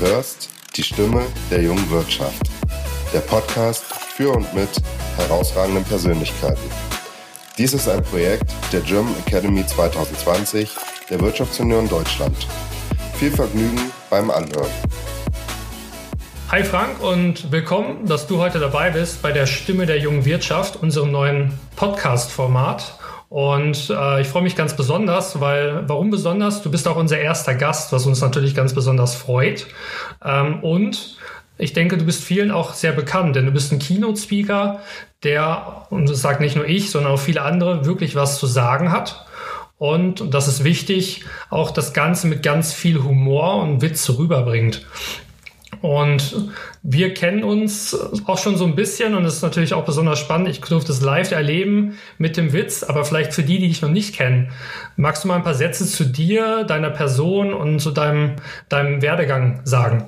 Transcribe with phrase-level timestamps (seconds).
[0.00, 2.50] hörst die Stimme der jungen Wirtschaft.
[3.12, 4.70] Der Podcast für und mit
[5.18, 6.70] herausragenden Persönlichkeiten.
[7.58, 10.70] Dies ist ein Projekt der German Academy 2020
[11.10, 12.34] der Wirtschaftsunion Deutschland.
[13.18, 14.70] Viel Vergnügen beim Anhören.
[16.50, 20.76] Hi Frank und willkommen, dass du heute dabei bist bei der Stimme der jungen Wirtschaft,
[20.76, 22.99] unserem neuen Podcast-Format.
[23.30, 26.62] Und äh, ich freue mich ganz besonders, weil, warum besonders?
[26.62, 29.68] Du bist auch unser erster Gast, was uns natürlich ganz besonders freut.
[30.22, 31.16] Ähm, und
[31.56, 34.80] ich denke, du bist vielen auch sehr bekannt, denn du bist ein Keynote-Speaker,
[35.22, 38.90] der, und das sagt nicht nur ich, sondern auch viele andere, wirklich was zu sagen
[38.90, 39.24] hat.
[39.78, 44.84] Und, und das ist wichtig, auch das Ganze mit ganz viel Humor und Witz rüberbringt.
[45.82, 46.50] Und
[46.82, 50.48] wir kennen uns auch schon so ein bisschen und es ist natürlich auch besonders spannend.
[50.48, 53.88] Ich durfte es live erleben mit dem Witz, aber vielleicht für die, die dich noch
[53.88, 54.50] nicht kennen,
[54.96, 58.36] magst du mal ein paar Sätze zu dir, deiner Person und zu deinem,
[58.68, 60.04] deinem Werdegang sagen?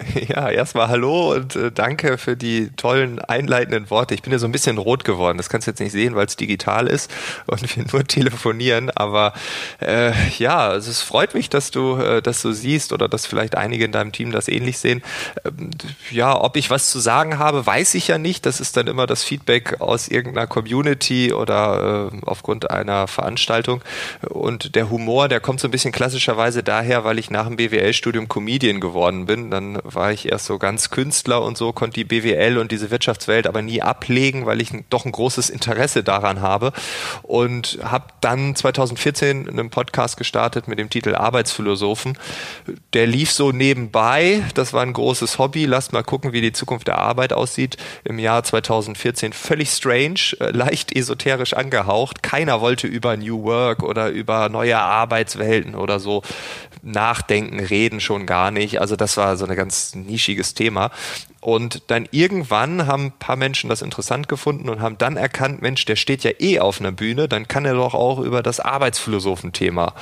[0.28, 4.14] Ja, erstmal hallo und äh, danke für die tollen einleitenden Worte.
[4.14, 5.38] Ich bin ja so ein bisschen rot geworden.
[5.38, 7.10] Das kannst du jetzt nicht sehen, weil es digital ist
[7.46, 8.90] und wir nur telefonieren.
[8.90, 9.32] Aber
[9.80, 13.84] äh, ja, es freut mich, dass du äh, das so siehst oder dass vielleicht einige
[13.84, 15.02] in deinem Team das ähnlich sehen.
[15.44, 15.70] Ähm,
[16.10, 18.46] ja, ob ich was zu sagen habe, weiß ich ja nicht.
[18.46, 23.82] Das ist dann immer das Feedback aus irgendeiner Community oder äh, aufgrund einer Veranstaltung.
[24.28, 28.28] Und der Humor, der kommt so ein bisschen klassischerweise daher, weil ich nach dem BWL-Studium
[28.28, 29.50] Comedian geworden bin.
[29.50, 33.46] Dann war ich erst so ganz Künstler und so, konnte die BWL und diese Wirtschaftswelt
[33.46, 36.72] aber nie ablegen, weil ich doch ein großes Interesse daran habe
[37.22, 42.18] und habe dann 2014 einen Podcast gestartet mit dem Titel Arbeitsphilosophen.
[42.92, 46.88] Der lief so nebenbei, das war ein großes Hobby, lasst mal gucken, wie die Zukunft
[46.88, 47.76] der Arbeit aussieht.
[48.04, 52.22] Im Jahr 2014 völlig strange, äh, leicht esoterisch angehaucht.
[52.22, 56.22] Keiner wollte über New Work oder über neue Arbeitswelten oder so
[56.82, 58.80] nachdenken, reden schon gar nicht.
[58.80, 60.90] Also das war so ein ganz nischiges Thema.
[61.40, 65.84] Und dann irgendwann haben ein paar Menschen das interessant gefunden und haben dann erkannt, Mensch,
[65.86, 69.94] der steht ja eh auf einer Bühne, dann kann er doch auch über das Arbeitsphilosophenthema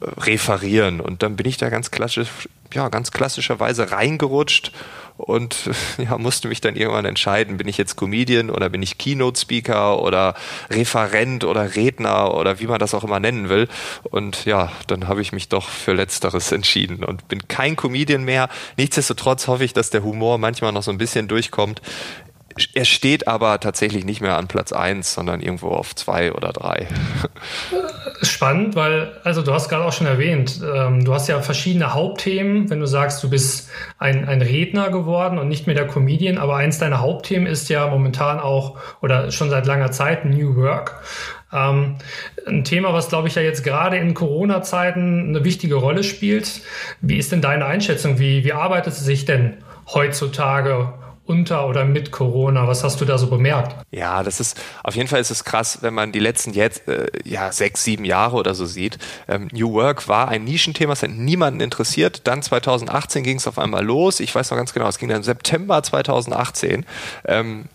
[0.00, 1.00] äh, referieren.
[1.00, 2.28] Und dann bin ich da ganz klassisch,
[2.74, 4.72] ja, ganz klassischerweise reingerutscht
[5.20, 10.02] und ja, musste mich dann irgendwann entscheiden, bin ich jetzt Comedian oder bin ich Keynote-Speaker
[10.02, 10.34] oder
[10.70, 13.68] Referent oder Redner oder wie man das auch immer nennen will.
[14.04, 18.48] Und ja, dann habe ich mich doch für Letzteres entschieden und bin kein Comedian mehr.
[18.76, 21.80] Nichtsdestotrotz hoffe ich, dass der Humor manchmal noch so ein bisschen durchkommt.
[22.74, 26.88] Er steht aber tatsächlich nicht mehr an Platz 1, sondern irgendwo auf 2 oder 3.
[28.22, 32.68] Spannend, weil, also du hast gerade auch schon erwähnt, ähm, du hast ja verschiedene Hauptthemen,
[32.68, 36.56] wenn du sagst, du bist ein, ein Redner geworden und nicht mehr der Comedian, aber
[36.56, 41.00] eins deiner Hauptthemen ist ja momentan auch oder schon seit langer Zeit New Work.
[41.52, 41.96] Ähm,
[42.46, 46.62] ein Thema, was glaube ich ja jetzt gerade in Corona-Zeiten eine wichtige Rolle spielt.
[47.00, 48.18] Wie ist denn deine Einschätzung?
[48.18, 49.58] Wie, wie arbeitet es sich denn
[49.92, 50.92] heutzutage
[51.30, 52.66] unter oder mit Corona?
[52.66, 53.76] Was hast du da so bemerkt?
[53.92, 57.06] Ja, das ist auf jeden Fall ist es krass, wenn man die letzten jetzt äh,
[57.24, 58.98] ja sechs, sieben Jahre oder so sieht.
[59.28, 62.26] Ähm, New Work war ein Nischenthema, es hat niemanden interessiert.
[62.26, 64.18] Dann 2018 ging es auf einmal los.
[64.18, 66.84] Ich weiß noch ganz genau, es ging dann im September 2018.
[67.26, 67.66] Ähm,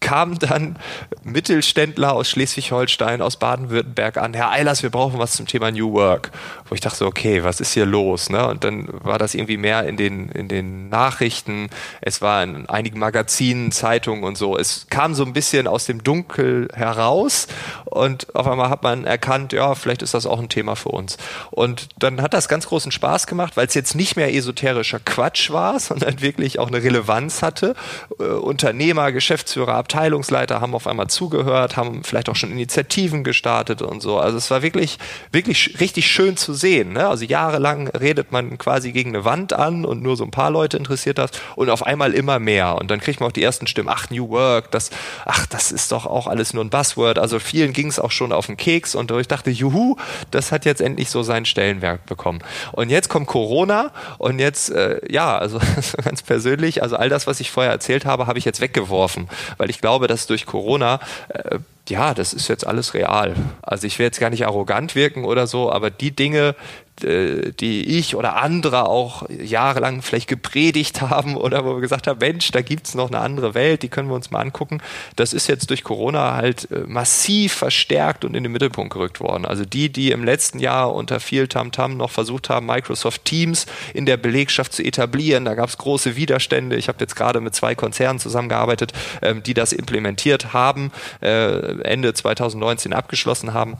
[0.00, 0.76] kamen dann
[1.24, 6.30] Mittelständler aus Schleswig-Holstein, aus Baden-Württemberg an, Herr Eilers, wir brauchen was zum Thema New Work.
[6.68, 8.30] Wo ich dachte, okay, was ist hier los?
[8.30, 8.46] Ne?
[8.46, 11.68] Und dann war das irgendwie mehr in den, in den Nachrichten,
[12.00, 14.56] es war in einigen Magazinen, Zeitungen und so.
[14.56, 17.48] Es kam so ein bisschen aus dem Dunkel heraus
[17.84, 21.16] und auf einmal hat man erkannt, ja, vielleicht ist das auch ein Thema für uns.
[21.50, 25.50] Und dann hat das ganz großen Spaß gemacht, weil es jetzt nicht mehr esoterischer Quatsch
[25.50, 27.74] war, sondern wirklich auch eine Relevanz hatte.
[28.18, 34.02] Äh, Unternehmer, Geschäftsführer, Abteilungsleiter haben auf einmal zugehört, haben vielleicht auch schon Initiativen gestartet und
[34.02, 34.18] so.
[34.18, 34.98] Also es war wirklich,
[35.32, 36.92] wirklich richtig schön zu sehen.
[36.92, 37.08] Ne?
[37.08, 40.76] Also jahrelang redet man quasi gegen eine Wand an und nur so ein paar Leute
[40.76, 42.76] interessiert das und auf einmal immer mehr.
[42.76, 44.90] Und dann kriegt man auch die ersten Stimmen, ach, New Work, das,
[45.24, 47.18] ach, das ist doch auch alles nur ein Buzzword.
[47.18, 49.96] Also vielen ging es auch schon auf den Keks und ich dachte, juhu,
[50.30, 52.40] das hat jetzt endlich so seinen Stellenwert bekommen.
[52.72, 55.58] Und jetzt kommt Corona und jetzt, äh, ja, also
[56.04, 59.70] ganz persönlich, also all das, was ich vorher erzählt habe, habe ich jetzt weggeworfen, weil
[59.70, 60.98] ich ich glaube, dass durch Corona
[61.28, 63.36] äh, ja, das ist jetzt alles real.
[63.62, 66.56] Also ich will jetzt gar nicht arrogant wirken oder so, aber die Dinge,
[67.02, 72.50] die ich oder andere auch jahrelang vielleicht gepredigt haben oder wo wir gesagt haben, Mensch,
[72.50, 74.80] da gibt's noch eine andere Welt, die können wir uns mal angucken.
[75.16, 79.44] Das ist jetzt durch Corona halt äh, massiv verstärkt und in den Mittelpunkt gerückt worden.
[79.44, 83.66] Also die, die im letzten Jahr unter viel Tamtam -Tam noch versucht haben, Microsoft Teams
[83.94, 86.76] in der Belegschaft zu etablieren, da gab's große Widerstände.
[86.76, 88.92] Ich habe jetzt gerade mit zwei Konzernen zusammengearbeitet,
[89.22, 93.76] ähm, die das implementiert haben, äh, Ende 2019 abgeschlossen haben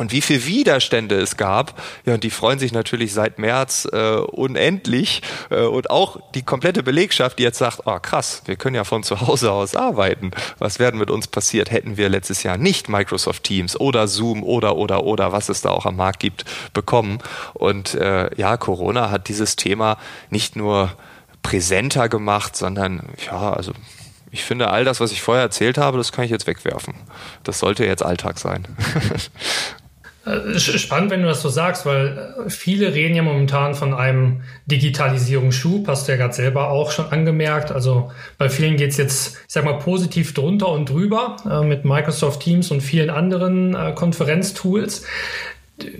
[0.00, 1.78] und wie viel Widerstände es gab.
[2.06, 5.20] Ja, und die freuen sich natürlich seit März äh, unendlich.
[5.50, 9.02] Äh, und auch die komplette Belegschaft, die jetzt sagt, oh krass, wir können ja von
[9.02, 10.30] zu Hause aus arbeiten.
[10.58, 14.76] Was wäre mit uns passiert, hätten wir letztes Jahr nicht Microsoft Teams oder Zoom oder
[14.76, 17.18] oder oder was es da auch am Markt gibt, bekommen.
[17.52, 19.98] Und äh, ja, Corona hat dieses Thema
[20.30, 20.92] nicht nur
[21.42, 23.72] präsenter gemacht, sondern ja, also
[24.30, 26.94] ich finde, all das, was ich vorher erzählt habe, das kann ich jetzt wegwerfen.
[27.42, 28.66] Das sollte jetzt Alltag sein.
[30.26, 34.42] Äh, spannend, wenn du das so sagst, weil äh, viele reden ja momentan von einem
[34.66, 37.72] Digitalisierungsschub, hast du ja gerade selber auch schon angemerkt.
[37.72, 41.86] Also bei vielen geht es jetzt, ich sag mal, positiv drunter und drüber äh, mit
[41.86, 45.06] Microsoft Teams und vielen anderen äh, Konferenztools.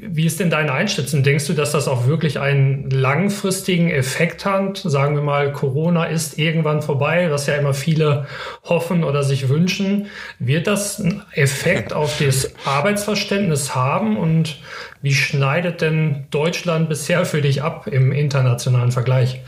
[0.02, 1.22] Wie ist denn deine Einschätzung?
[1.22, 4.78] Denkst du, dass das auch wirklich einen langfristigen Effekt hat?
[4.78, 8.26] Sagen wir mal, Corona ist irgendwann vorbei, was ja immer viele
[8.64, 10.06] hoffen oder sich wünschen.
[10.38, 14.16] Wird das einen Effekt auf das Arbeitsverständnis haben?
[14.16, 14.60] Und
[15.02, 19.40] wie schneidet denn Deutschland bisher für dich ab im internationalen Vergleich?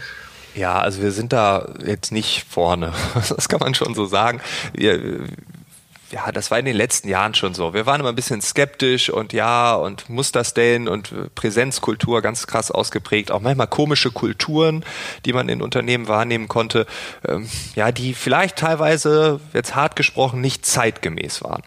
[0.55, 2.93] Ja, also wir sind da jetzt nicht vorne.
[3.15, 4.41] Das kann man schon so sagen.
[4.75, 5.21] Wir,
[6.13, 7.73] ja, das war in den letzten Jahren schon so.
[7.73, 12.47] Wir waren immer ein bisschen skeptisch und ja, und muss das denn und Präsenzkultur ganz
[12.47, 14.85] krass ausgeprägt, auch manchmal komische Kulturen,
[15.25, 16.87] die man in Unternehmen wahrnehmen konnte,
[17.27, 21.63] ähm, ja, die vielleicht teilweise, jetzt hart gesprochen, nicht zeitgemäß waren.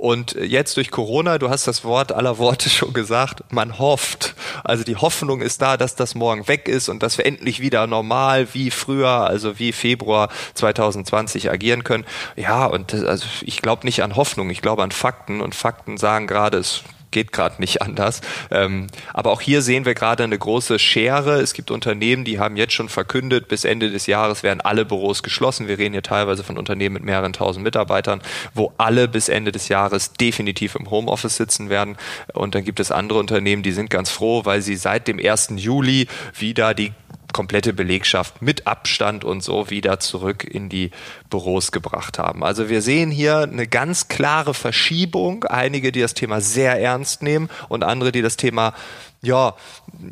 [0.00, 4.34] Und jetzt durch Corona, du hast das Wort aller Worte schon gesagt, man hofft.
[4.64, 7.86] Also die Hoffnung ist da, dass das morgen weg ist und dass wir endlich wieder
[7.86, 12.06] normal wie früher, also wie Februar 2020 agieren können.
[12.34, 16.26] Ja, und also ich glaube nicht an Hoffnung, ich glaube an Fakten und Fakten sagen
[16.26, 18.20] gerade, es geht gerade nicht anders.
[18.50, 21.40] Ähm, aber auch hier sehen wir gerade eine große Schere.
[21.40, 25.22] Es gibt Unternehmen, die haben jetzt schon verkündet, bis Ende des Jahres werden alle Büros
[25.22, 25.68] geschlossen.
[25.68, 28.20] Wir reden hier teilweise von Unternehmen mit mehreren tausend Mitarbeitern,
[28.54, 31.96] wo alle bis Ende des Jahres definitiv im Homeoffice sitzen werden.
[32.32, 35.54] Und dann gibt es andere Unternehmen, die sind ganz froh, weil sie seit dem 1.
[35.56, 36.06] Juli
[36.38, 36.92] wieder die
[37.32, 40.90] komplette Belegschaft mit Abstand und so wieder zurück in die
[41.28, 42.44] Büros gebracht haben.
[42.44, 45.44] Also wir sehen hier eine ganz klare Verschiebung.
[45.44, 48.74] Einige, die das Thema sehr ernst nehmen und andere, die das Thema
[49.22, 49.54] ja,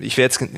[0.01, 0.53] ich werde jetzt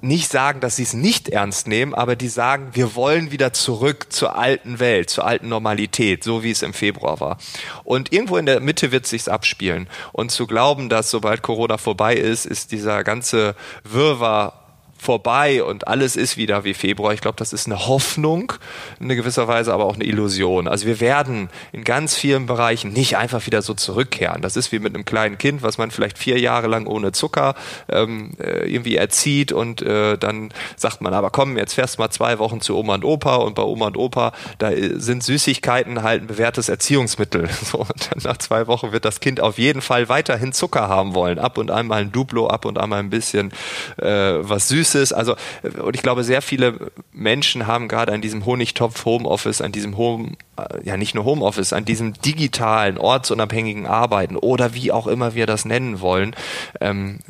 [0.00, 4.06] nicht sagen, dass sie es nicht ernst nehmen, aber die sagen, wir wollen wieder zurück
[4.08, 7.36] zur alten Welt, zur alten Normalität, so wie es im Februar war.
[7.84, 9.86] Und irgendwo in der Mitte wird es sich abspielen.
[10.12, 13.54] Und zu glauben, dass sobald Corona vorbei ist, ist dieser ganze
[13.84, 14.59] Wirrwarr
[15.00, 17.14] vorbei und alles ist wieder wie Februar.
[17.14, 18.52] Ich glaube, das ist eine Hoffnung,
[19.00, 20.68] in gewisser Weise aber auch eine Illusion.
[20.68, 24.42] Also wir werden in ganz vielen Bereichen nicht einfach wieder so zurückkehren.
[24.42, 27.54] Das ist wie mit einem kleinen Kind, was man vielleicht vier Jahre lang ohne Zucker
[27.88, 32.38] ähm, äh, irgendwie erzieht und äh, dann sagt man, aber komm, jetzt fährst mal zwei
[32.38, 36.22] Wochen zu Oma und Opa und bei Oma und Opa, da äh, sind Süßigkeiten halt
[36.22, 37.48] ein bewährtes Erziehungsmittel.
[37.70, 41.14] So, und dann nach zwei Wochen wird das Kind auf jeden Fall weiterhin Zucker haben
[41.14, 41.38] wollen.
[41.38, 43.52] Ab und einmal ein Duplo, ab und einmal ein bisschen
[43.98, 45.12] äh, was Süßes Süßes.
[45.12, 45.36] Also,
[45.82, 50.32] und ich glaube, sehr viele Menschen haben gerade an diesem Honigtopf Homeoffice, an diesem Home,
[50.56, 55.46] äh, ja nicht nur Homeoffice, an diesem digitalen, ortsunabhängigen Arbeiten oder wie auch immer wir
[55.46, 56.34] das nennen wollen,
[56.80, 57.20] ähm,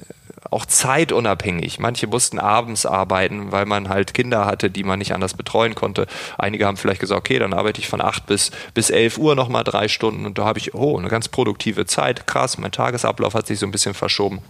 [0.51, 1.79] auch zeitunabhängig.
[1.79, 6.07] Manche mussten abends arbeiten, weil man halt Kinder hatte, die man nicht anders betreuen konnte.
[6.39, 9.65] Einige haben vielleicht gesagt, okay, dann arbeite ich von acht bis, bis elf Uhr nochmal
[9.65, 12.27] drei Stunden und da habe ich, oh, eine ganz produktive Zeit.
[12.27, 14.41] Krass, mein Tagesablauf hat sich so ein bisschen verschoben.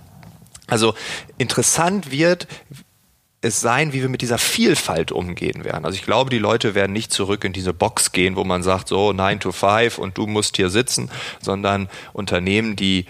[0.71, 0.95] Also
[1.37, 2.47] interessant wird,
[3.43, 5.85] es sein, wie wir mit dieser Vielfalt umgehen werden.
[5.85, 8.89] Also ich glaube, die Leute werden nicht zurück in diese Box gehen, wo man sagt,
[8.89, 13.07] so 9 to 5 und du musst hier sitzen, sondern Unternehmen, die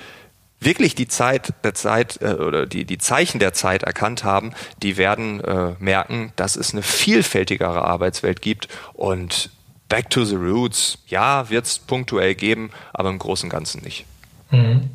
[0.61, 4.97] wirklich die Zeit der Zeit äh, oder die, die Zeichen der Zeit erkannt haben, die
[4.97, 9.51] werden äh, merken, dass es eine vielfältigere Arbeitswelt gibt und
[9.89, 14.05] Back to the Roots, ja, wird es punktuell geben, aber im Großen und Ganzen nicht.
[14.53, 14.91] Mhm.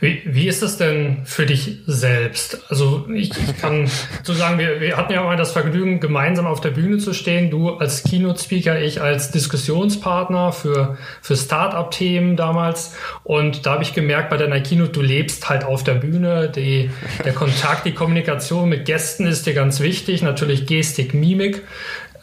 [0.00, 2.60] Wie, wie ist das denn für dich selbst?
[2.68, 3.88] Also ich, ich kann
[4.24, 7.50] so sagen, wir, wir hatten ja mal das Vergnügen, gemeinsam auf der Bühne zu stehen.
[7.50, 12.96] Du als Keynote-Speaker, ich als Diskussionspartner für, für Start-up-Themen damals.
[13.22, 16.50] Und da habe ich gemerkt, bei deiner Keynote, du lebst halt auf der Bühne.
[16.50, 16.90] Die,
[17.24, 20.22] der Kontakt, die Kommunikation mit Gästen ist dir ganz wichtig.
[20.22, 21.62] Natürlich Gestik, Mimik.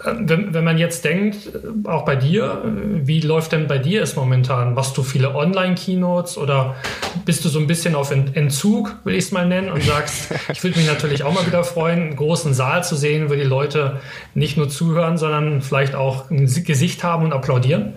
[0.01, 1.49] Wenn, wenn man jetzt denkt,
[1.83, 2.63] auch bei dir,
[3.03, 4.73] wie läuft denn bei dir es momentan?
[4.73, 6.75] Machst du viele Online-Keynotes oder
[7.25, 10.63] bist du so ein bisschen auf Entzug, will ich es mal nennen, und sagst, ich
[10.63, 13.99] würde mich natürlich auch mal wieder freuen, einen großen Saal zu sehen, wo die Leute
[14.35, 17.93] nicht nur zuhören, sondern vielleicht auch ein Gesicht haben und applaudieren?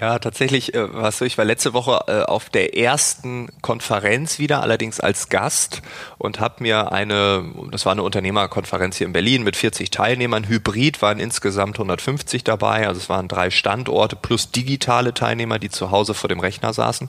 [0.00, 4.38] Ja, tatsächlich äh, war es so, ich war letzte Woche äh, auf der ersten Konferenz
[4.38, 5.82] wieder, allerdings als Gast
[6.18, 11.02] und habe mir eine, das war eine Unternehmerkonferenz hier in Berlin mit 40 Teilnehmern, Hybrid
[11.02, 16.14] waren insgesamt 150 dabei, also es waren drei Standorte plus digitale Teilnehmer, die zu Hause
[16.14, 17.08] vor dem Rechner saßen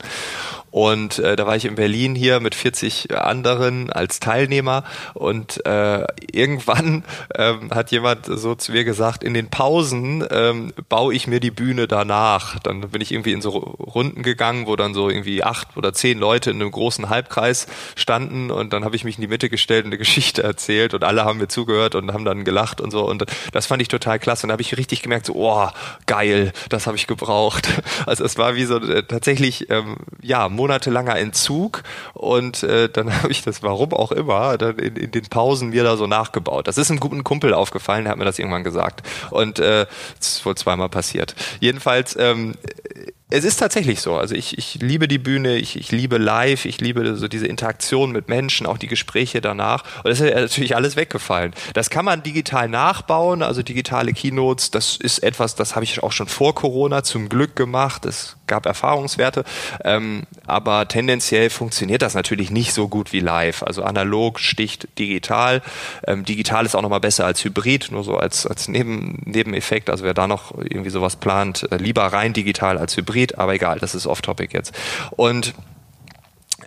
[0.75, 4.83] Und äh, da war ich in Berlin hier mit 40 anderen als Teilnehmer.
[5.13, 7.05] Und äh, irgendwann
[7.37, 11.49] ähm, hat jemand so zu mir gesagt, in den Pausen ähm, baue ich mir die
[11.49, 12.59] Bühne danach.
[12.59, 16.19] Dann bin ich irgendwie in so Runden gegangen, wo dann so irgendwie acht oder zehn
[16.19, 18.51] Leute in einem großen Halbkreis standen.
[18.51, 20.93] Und dann habe ich mich in die Mitte gestellt und eine Geschichte erzählt.
[20.93, 23.07] Und alle haben mir zugehört und haben dann gelacht und so.
[23.07, 24.43] Und das fand ich total klasse.
[24.43, 25.69] Und da habe ich richtig gemerkt, so, oh,
[26.05, 27.69] geil, das habe ich gebraucht.
[28.05, 33.31] Also es war wie so äh, tatsächlich, ähm, ja, monatelanger Entzug und äh, dann habe
[33.31, 36.67] ich das, warum auch immer, dann in, in den Pausen mir da so nachgebaut.
[36.67, 39.85] Das ist einem guten Kumpel aufgefallen, der hat mir das irgendwann gesagt und äh,
[40.17, 41.35] das ist wohl zweimal passiert.
[41.59, 42.55] Jedenfalls ähm,
[43.31, 44.17] es ist tatsächlich so.
[44.17, 48.11] Also ich, ich liebe die Bühne, ich, ich liebe live, ich liebe so diese Interaktion
[48.11, 49.83] mit Menschen, auch die Gespräche danach.
[50.03, 51.53] Und das ist natürlich alles weggefallen.
[51.73, 56.11] Das kann man digital nachbauen, also digitale Keynotes, das ist etwas, das habe ich auch
[56.11, 58.05] schon vor Corona zum Glück gemacht.
[58.05, 59.43] Es gab Erfahrungswerte,
[59.83, 63.63] ähm, aber tendenziell funktioniert das natürlich nicht so gut wie live.
[63.63, 65.63] Also analog sticht digital.
[66.05, 69.89] Ähm, digital ist auch nochmal besser als Hybrid, nur so als, als Neben, Nebeneffekt.
[69.89, 73.53] Also wer da noch irgendwie sowas plant, äh, lieber rein digital als Hybrid Hybrid, aber
[73.53, 74.73] egal, das ist off-topic jetzt.
[75.11, 75.53] Und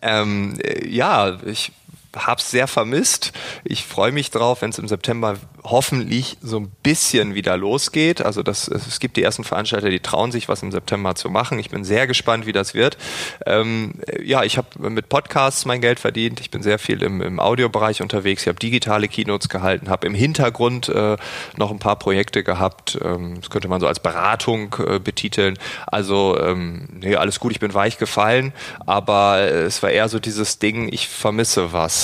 [0.02, 1.72] ähm, ja, ich
[2.16, 3.32] habe es sehr vermisst.
[3.64, 8.22] Ich freue mich drauf, wenn es im September hoffentlich so ein bisschen wieder losgeht.
[8.22, 11.58] Also das, es gibt die ersten Veranstalter, die trauen sich, was im September zu machen.
[11.58, 12.96] Ich bin sehr gespannt, wie das wird.
[13.44, 16.40] Ähm, ja, ich habe mit Podcasts mein Geld verdient.
[16.40, 18.42] Ich bin sehr viel im, im Audiobereich unterwegs.
[18.42, 21.16] Ich habe digitale Keynotes gehalten, habe im Hintergrund äh,
[21.56, 22.98] noch ein paar Projekte gehabt.
[23.02, 25.58] Ähm, das könnte man so als Beratung äh, betiteln.
[25.86, 28.52] Also ähm, nee, alles gut, ich bin weich gefallen,
[28.86, 31.97] aber es war eher so dieses Ding, ich vermisse was.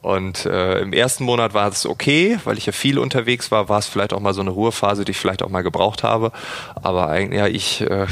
[0.00, 3.78] Und äh, im ersten Monat war es okay, weil ich ja viel unterwegs war, war
[3.78, 6.32] es vielleicht auch mal so eine Ruhephase, die ich vielleicht auch mal gebraucht habe.
[6.74, 8.06] Aber eigentlich, ja, ich, äh,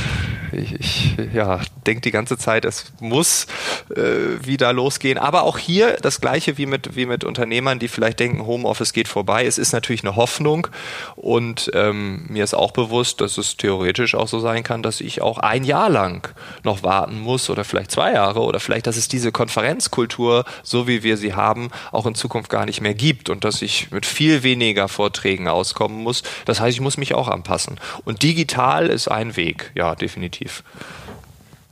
[0.52, 3.46] ich, ich ja, denke die ganze Zeit, es muss
[3.94, 5.18] äh, wieder losgehen.
[5.18, 9.08] Aber auch hier das Gleiche wie mit, wie mit Unternehmern, die vielleicht denken, Homeoffice geht
[9.08, 9.46] vorbei.
[9.46, 10.68] Es ist natürlich eine Hoffnung
[11.16, 15.22] und ähm, mir ist auch bewusst, dass es theoretisch auch so sein kann, dass ich
[15.22, 16.28] auch ein Jahr lang
[16.62, 21.02] noch warten muss oder vielleicht zwei Jahre oder vielleicht, dass es diese Konferenzkultur, so wie
[21.04, 24.42] wir sie haben, auch in Zukunft gar nicht mehr gibt und dass ich mit viel
[24.42, 26.22] weniger Vorträgen auskommen muss.
[26.44, 27.78] Das heißt, ich muss mich auch anpassen.
[28.04, 30.64] Und digital ist ein Weg, ja, definitiv.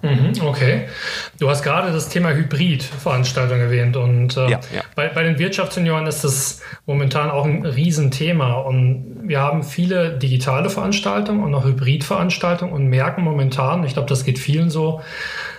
[0.03, 0.89] Mhm, okay.
[1.39, 4.83] Du hast gerade das Thema Hybrid-Veranstaltung erwähnt und äh, ja, ja.
[4.97, 10.71] Bei, bei den Wirtschaftssenioren ist das momentan auch ein Riesenthema und wir haben viele digitale
[10.71, 15.01] Veranstaltungen und auch Hybrid-Veranstaltungen und merken momentan, ich glaube, das geht vielen so,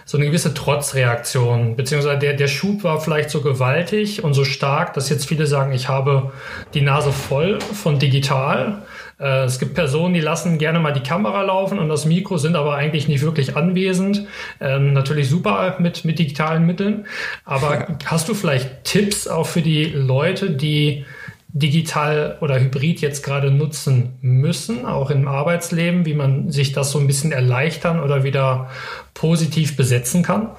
[0.05, 4.93] so eine gewisse Trotzreaktion, beziehungsweise der, der Schub war vielleicht so gewaltig und so stark,
[4.93, 6.31] dass jetzt viele sagen, ich habe
[6.73, 8.83] die Nase voll von digital.
[9.19, 12.55] Äh, es gibt Personen, die lassen gerne mal die Kamera laufen und das Mikro, sind
[12.55, 14.27] aber eigentlich nicht wirklich anwesend.
[14.59, 17.05] Ähm, natürlich super mit, mit digitalen Mitteln.
[17.45, 17.87] Aber ja.
[18.05, 21.05] hast du vielleicht Tipps auch für die Leute, die
[21.53, 26.99] digital oder hybrid jetzt gerade nutzen müssen, auch im Arbeitsleben, wie man sich das so
[26.99, 28.69] ein bisschen erleichtern oder wieder
[29.13, 30.49] positiv besetzen kann?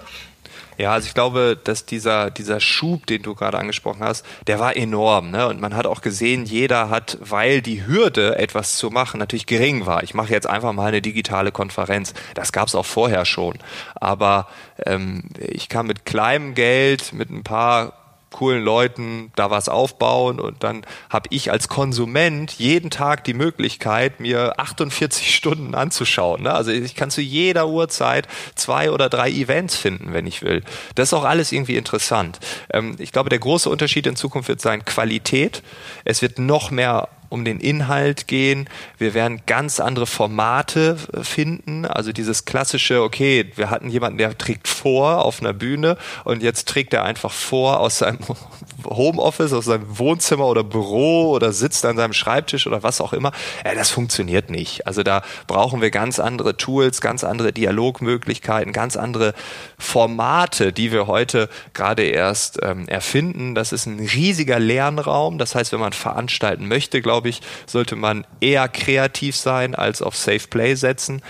[0.76, 4.76] Ja, also ich glaube, dass dieser, dieser Schub, den du gerade angesprochen hast, der war
[4.76, 5.30] enorm.
[5.30, 5.46] Ne?
[5.46, 9.86] Und man hat auch gesehen, jeder hat, weil die Hürde, etwas zu machen, natürlich gering
[9.86, 10.02] war.
[10.02, 12.12] Ich mache jetzt einfach mal eine digitale Konferenz.
[12.34, 13.58] Das gab es auch vorher schon.
[13.94, 14.48] Aber
[14.84, 18.03] ähm, ich kann mit kleinem Geld, mit ein paar
[18.34, 24.18] coolen Leuten da was aufbauen und dann habe ich als Konsument jeden Tag die Möglichkeit,
[24.18, 26.42] mir 48 Stunden anzuschauen.
[26.42, 26.52] Ne?
[26.52, 28.26] Also ich kann zu jeder Uhrzeit
[28.56, 30.64] zwei oder drei Events finden, wenn ich will.
[30.96, 32.40] Das ist auch alles irgendwie interessant.
[32.72, 35.62] Ähm, ich glaube, der große Unterschied in Zukunft wird sein Qualität.
[36.04, 38.68] Es wird noch mehr um den Inhalt gehen.
[38.98, 41.84] Wir werden ganz andere Formate äh, finden.
[41.84, 46.68] Also dieses klassische, okay, wir hatten jemanden, der trägt vor auf einer Bühne und jetzt
[46.68, 48.18] trägt er einfach vor aus seinem
[48.84, 53.32] Homeoffice, aus seinem Wohnzimmer oder Büro oder sitzt an seinem Schreibtisch oder was auch immer.
[53.64, 54.86] Ja, das funktioniert nicht.
[54.86, 59.34] Also da brauchen wir ganz andere Tools, ganz andere Dialogmöglichkeiten, ganz andere
[59.78, 63.54] Formate, die wir heute gerade erst ähm, erfinden.
[63.54, 65.38] Das ist ein riesiger Lernraum.
[65.38, 70.02] Das heißt, wenn man veranstalten möchte, glaube glaube ich, sollte man eher kreativ sein als
[70.02, 71.23] auf Safe Play setzen.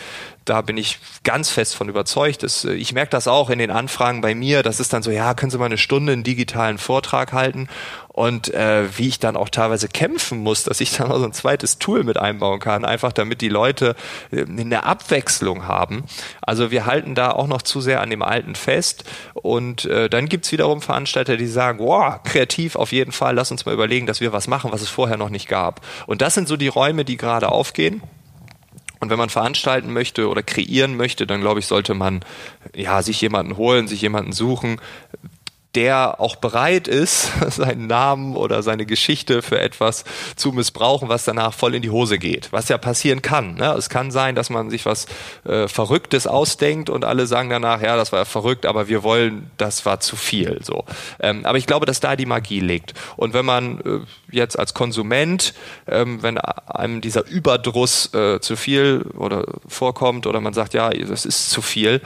[0.45, 2.43] Da bin ich ganz fest von überzeugt.
[2.43, 4.63] Das, äh, ich merke das auch in den Anfragen bei mir.
[4.63, 7.69] Das ist dann so, ja, können Sie mal eine Stunde einen digitalen Vortrag halten?
[8.15, 11.33] und äh, wie ich dann auch teilweise kämpfen muss, dass ich dann auch so ein
[11.33, 13.97] zweites Tool mit einbauen kann, einfach damit die Leute
[14.31, 16.05] äh, eine Abwechslung haben.
[16.41, 20.29] Also wir halten da auch noch zu sehr an dem Alten fest und äh, dann
[20.29, 24.21] gibt's wiederum Veranstalter, die sagen, wow, kreativ auf jeden Fall, lass uns mal überlegen, dass
[24.21, 25.81] wir was machen, was es vorher noch nicht gab.
[26.07, 28.01] Und das sind so die Räume, die gerade aufgehen.
[29.05, 32.25] Und wenn man veranstalten möchte oder kreieren möchte, dann glaube ich, sollte man
[32.75, 34.81] ja sich jemanden holen, sich jemanden suchen,
[35.75, 40.05] der auch bereit ist, seinen Namen oder seine Geschichte für etwas
[40.37, 42.53] zu missbrauchen, was danach voll in die Hose geht.
[42.53, 43.55] Was ja passieren kann.
[43.55, 43.73] Ne?
[43.77, 45.07] Es kann sein, dass man sich was
[45.45, 49.51] äh, Verrücktes ausdenkt und alle sagen danach, ja, das war ja verrückt, aber wir wollen,
[49.57, 50.61] das war zu viel.
[50.63, 50.85] So.
[51.21, 52.95] Ähm, aber ich glaube, dass da die Magie liegt.
[53.17, 54.01] Und wenn man äh,
[54.31, 55.55] jetzt als Konsument,
[55.87, 61.25] ähm, wenn einem dieser Überdruss äh, zu viel oder vorkommt oder man sagt, ja, das
[61.25, 62.01] ist zu viel,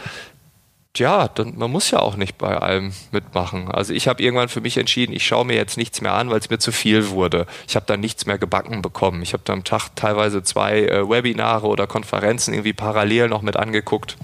[0.99, 3.71] ja, dann, man muss ja auch nicht bei allem mitmachen.
[3.71, 6.39] Also ich habe irgendwann für mich entschieden, ich schaue mir jetzt nichts mehr an, weil
[6.39, 7.47] es mir zu viel wurde.
[7.67, 9.23] Ich habe dann nichts mehr gebacken bekommen.
[9.23, 13.57] Ich habe da am Tag teilweise zwei äh, Webinare oder Konferenzen irgendwie parallel noch mit
[13.57, 14.17] angeguckt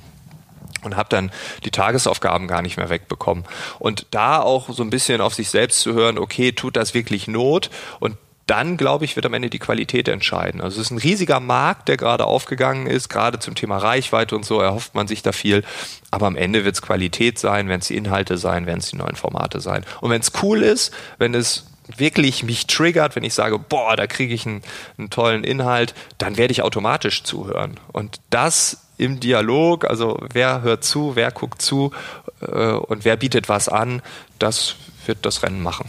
[0.85, 1.31] und habe dann
[1.65, 3.45] die Tagesaufgaben gar nicht mehr wegbekommen.
[3.79, 7.27] Und da auch so ein bisschen auf sich selbst zu hören, okay, tut das wirklich
[7.27, 7.71] Not?
[8.01, 8.17] Und
[8.47, 10.61] dann, glaube ich, wird am Ende die Qualität entscheiden.
[10.61, 14.45] Also es ist ein riesiger Markt, der gerade aufgegangen ist, gerade zum Thema Reichweite und
[14.45, 15.65] so erhofft man sich da viel.
[16.11, 18.97] Aber am Ende wird es Qualität sein, wenn es die Inhalte sein, werden es die
[18.97, 19.85] neuen Formate sein.
[20.01, 24.07] Und wenn es cool ist, wenn es wirklich mich triggert, wenn ich sage, boah, da
[24.07, 24.63] kriege ich einen,
[24.99, 27.79] einen tollen Inhalt, dann werde ich automatisch zuhören.
[27.93, 31.93] Und das im Dialog, also wer hört zu, wer guckt zu
[32.41, 34.03] äh, und wer bietet was an,
[34.39, 35.89] das wird das Rennen machen.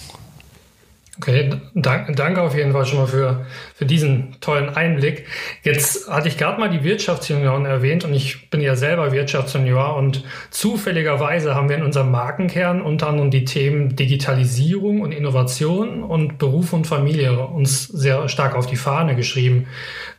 [1.18, 5.26] Okay, danke, danke auf jeden Fall schon mal für, für diesen tollen Einblick.
[5.64, 10.26] Jetzt hatte ich gerade mal die Wirtschaftsjunioren erwähnt und ich bin ja selber Wirtschaftsjunior und
[10.50, 16.74] zufälligerweise haben wir in unserem Markenkern unter anderem die Themen Digitalisierung und Innovation und Beruf
[16.74, 19.68] und Familie uns sehr stark auf die Fahne geschrieben.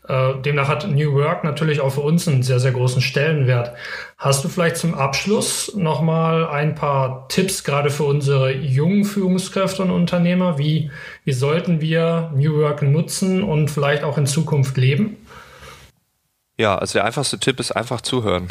[0.08, 3.72] Äh, demnach hat New Work natürlich auch für uns einen sehr, sehr großen Stellenwert.
[4.18, 9.90] Hast du vielleicht zum Abschluss nochmal ein paar Tipps gerade für unsere jungen Führungskräfte und
[9.90, 10.58] Unternehmer?
[10.58, 10.90] Wie,
[11.24, 15.16] wie sollten wir New Work nutzen und vielleicht auch in Zukunft leben?
[16.58, 18.48] Ja, also der einfachste Tipp ist einfach zuhören.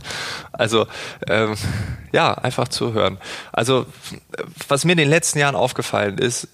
[0.52, 0.86] also
[1.26, 1.56] ähm,
[2.12, 3.18] ja, einfach zuhören.
[3.52, 3.86] Also
[4.68, 6.48] was mir in den letzten Jahren aufgefallen ist,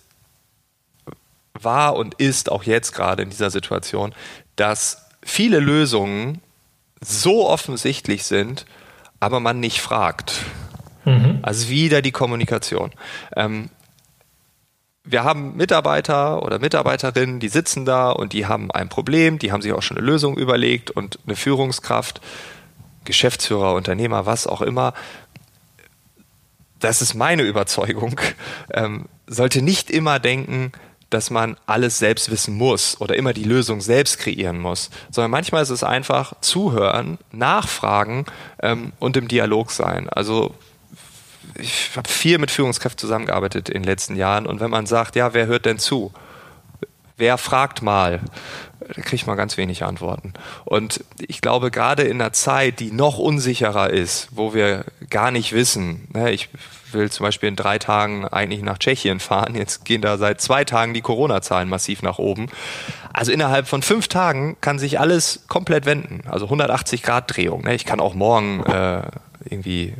[1.60, 4.14] war und ist auch jetzt gerade in dieser Situation,
[4.56, 6.40] dass viele Lösungen
[7.00, 8.66] so offensichtlich sind,
[9.20, 10.42] aber man nicht fragt.
[11.04, 11.40] Mhm.
[11.42, 12.92] Also wieder die Kommunikation.
[13.36, 13.70] Ähm,
[15.04, 19.60] wir haben Mitarbeiter oder Mitarbeiterinnen, die sitzen da und die haben ein Problem, die haben
[19.60, 22.22] sich auch schon eine Lösung überlegt und eine Führungskraft,
[23.04, 24.94] Geschäftsführer, Unternehmer, was auch immer,
[26.80, 28.20] das ist meine Überzeugung,
[28.72, 30.72] ähm, sollte nicht immer denken,
[31.14, 35.62] dass man alles selbst wissen muss oder immer die Lösung selbst kreieren muss, sondern manchmal
[35.62, 38.26] ist es einfach zuhören, nachfragen
[38.60, 40.08] ähm, und im Dialog sein.
[40.10, 40.54] Also
[41.56, 45.34] ich habe viel mit Führungskräften zusammengearbeitet in den letzten Jahren und wenn man sagt, ja,
[45.34, 46.12] wer hört denn zu?
[47.16, 48.20] Wer fragt mal?
[48.80, 50.34] Da kriegt man ganz wenig Antworten.
[50.64, 55.52] Und ich glaube, gerade in einer Zeit, die noch unsicherer ist, wo wir gar nicht
[55.52, 56.48] wissen, ne, ich
[56.94, 59.54] will zum Beispiel in drei Tagen eigentlich nach Tschechien fahren.
[59.54, 62.46] Jetzt gehen da seit zwei Tagen die Corona-Zahlen massiv nach oben.
[63.12, 66.22] Also innerhalb von fünf Tagen kann sich alles komplett wenden.
[66.28, 67.62] Also 180 Grad Drehung.
[67.62, 67.74] Ne?
[67.74, 69.02] Ich kann auch morgen äh,
[69.44, 69.94] irgendwie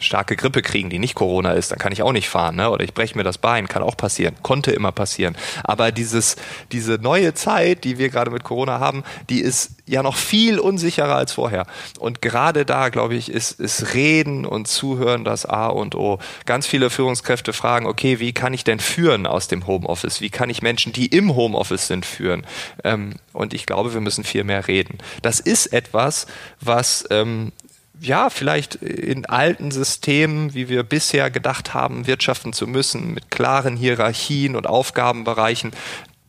[0.00, 2.70] starke Grippe kriegen, die nicht Corona ist, dann kann ich auch nicht fahren, ne?
[2.70, 5.36] Oder ich breche mir das Bein, kann auch passieren, konnte immer passieren.
[5.62, 6.36] Aber dieses,
[6.72, 11.16] diese neue Zeit, die wir gerade mit Corona haben, die ist ja noch viel unsicherer
[11.16, 11.66] als vorher.
[11.98, 16.18] Und gerade da, glaube ich, ist, ist Reden und Zuhören das A und O.
[16.46, 20.20] Ganz viele Führungskräfte fragen, okay, wie kann ich denn führen aus dem Homeoffice?
[20.20, 22.46] Wie kann ich Menschen, die im Homeoffice sind, führen?
[22.84, 24.98] Ähm, und ich glaube, wir müssen viel mehr reden.
[25.22, 26.26] Das ist etwas,
[26.60, 27.52] was ähm,
[28.00, 33.76] ja, vielleicht in alten Systemen, wie wir bisher gedacht haben, wirtschaften zu müssen, mit klaren
[33.76, 35.72] Hierarchien und Aufgabenbereichen,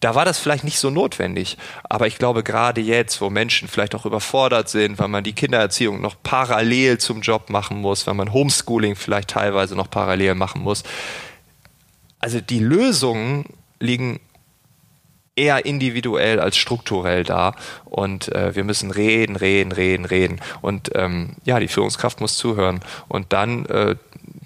[0.01, 1.57] da war das vielleicht nicht so notwendig.
[1.83, 6.01] Aber ich glaube, gerade jetzt, wo Menschen vielleicht auch überfordert sind, weil man die Kindererziehung
[6.01, 10.83] noch parallel zum Job machen muss, weil man Homeschooling vielleicht teilweise noch parallel machen muss.
[12.19, 13.45] Also die Lösungen
[13.79, 14.19] liegen
[15.41, 17.55] eher individuell als strukturell da.
[17.85, 20.39] Und äh, wir müssen reden, reden, reden, reden.
[20.61, 22.79] Und ähm, ja, die Führungskraft muss zuhören.
[23.07, 23.95] Und dann, äh,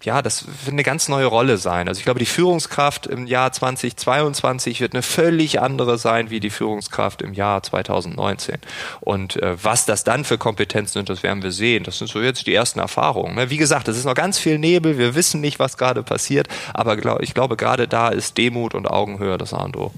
[0.03, 1.88] ja, das wird eine ganz neue Rolle sein.
[1.88, 6.49] Also ich glaube, die Führungskraft im Jahr 2022 wird eine völlig andere sein wie die
[6.49, 8.58] Führungskraft im Jahr 2019.
[9.01, 11.84] Und äh, was das dann für Kompetenzen sind, das werden wir sehen.
[11.84, 13.36] Das sind so jetzt die ersten Erfahrungen.
[13.36, 13.49] Ne?
[13.49, 14.97] Wie gesagt, es ist noch ganz viel Nebel.
[14.97, 16.47] Wir wissen nicht, was gerade passiert.
[16.73, 19.91] Aber glaub, ich glaube, gerade da ist Demut und Augenhöhe das A und O.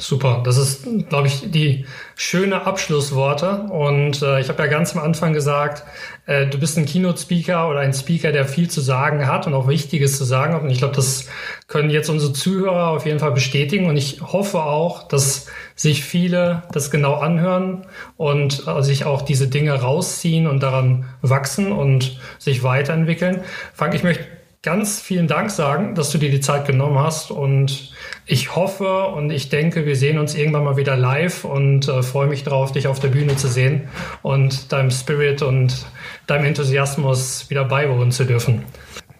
[0.00, 1.84] Super, das ist, glaube ich, die
[2.16, 3.64] schöne Abschlussworte.
[3.70, 5.84] Und äh, ich habe ja ganz am Anfang gesagt,
[6.24, 9.68] äh, du bist ein Keynote-Speaker oder ein Speaker, der viel zu sagen hat und auch
[9.68, 10.62] Wichtiges zu sagen hat.
[10.62, 11.28] Und ich glaube, das
[11.68, 13.86] können jetzt unsere Zuhörer auf jeden Fall bestätigen.
[13.86, 17.86] Und ich hoffe auch, dass sich viele das genau anhören
[18.16, 23.42] und äh, sich auch diese Dinge rausziehen und daran wachsen und sich weiterentwickeln.
[23.74, 24.24] Frank, ich möchte
[24.62, 27.92] ganz vielen Dank sagen, dass du dir die Zeit genommen hast und
[28.30, 32.28] ich hoffe und ich denke, wir sehen uns irgendwann mal wieder live und äh, freue
[32.28, 33.88] mich darauf, dich auf der Bühne zu sehen
[34.22, 35.86] und deinem Spirit und
[36.28, 38.64] deinem Enthusiasmus wieder beiwohnen zu dürfen.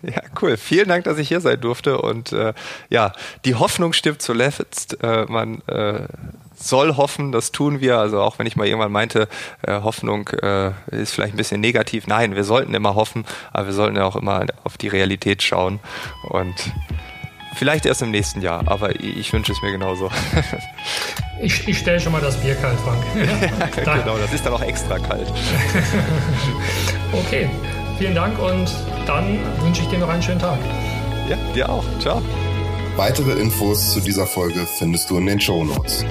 [0.03, 0.57] Ja, cool.
[0.57, 2.01] Vielen Dank, dass ich hier sein durfte.
[2.01, 2.55] Und äh,
[2.88, 3.12] ja,
[3.44, 5.03] die Hoffnung stimmt zuletzt.
[5.03, 6.07] Äh, man äh,
[6.55, 7.99] soll hoffen, das tun wir.
[7.99, 9.29] Also auch wenn ich mal irgendwann meinte,
[9.62, 12.07] äh, Hoffnung äh, ist vielleicht ein bisschen negativ.
[12.07, 15.81] Nein, wir sollten immer hoffen, aber wir sollten ja auch immer auf die Realität schauen.
[16.29, 16.73] Und
[17.55, 20.11] vielleicht erst im nächsten Jahr, aber ich, ich wünsche es mir genauso.
[21.41, 23.03] ich, ich stelle schon mal das Bier kalt, Frank.
[23.87, 25.33] ja, genau, das ist dann auch extra kalt.
[27.13, 27.49] okay,
[27.99, 28.71] vielen Dank und
[29.07, 30.59] dann wünsche ich dir noch einen schönen Tag.
[31.29, 31.85] Ja, dir auch.
[32.01, 32.23] Ciao.
[32.97, 36.05] Weitere Infos zu dieser Folge findest du in den Show Notes.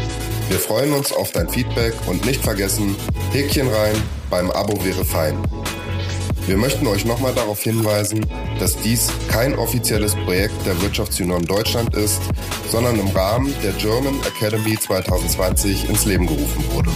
[0.49, 2.95] Wir freuen uns auf dein Feedback und nicht vergessen,
[3.31, 3.95] Häkchen rein,
[4.29, 5.37] beim Abo wäre fein.
[6.49, 8.25] Wir möchten euch nochmal darauf hinweisen,
[8.57, 12.19] dass dies kein offizielles Projekt der Wirtschaftsunion Deutschland ist,
[12.71, 16.89] sondern im Rahmen der German Academy 2020 ins Leben gerufen wurde.